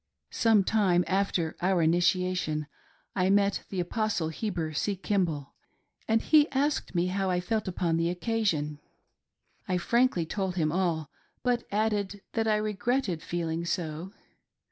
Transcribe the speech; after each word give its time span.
Some 0.31 0.63
time 0.63 1.03
after 1.05 1.55
our 1.61 1.83
initiation 1.83 2.65
I 3.15 3.29
met 3.29 3.65
the 3.69 3.79
Apostle 3.79 4.29
Heber 4.29 4.73
C. 4.73 4.95
Kimball, 4.95 5.53
and 6.07 6.23
he 6.23 6.49
asked 6.49 6.95
me 6.95 7.05
how 7.05 7.29
I 7.29 7.39
felt 7.39 7.67
upon 7.67 7.97
the 7.97 8.09
occasion. 8.09 8.79
I 9.67 9.77
frankly 9.77 10.25
told 10.25 10.55
him 10.55 10.71
all, 10.71 11.11
but 11.43 11.67
added 11.71 12.23
that 12.33 12.47
I 12.47 12.55
regretted 12.55 13.21
feeling 13.21 13.63
so. 13.63 14.11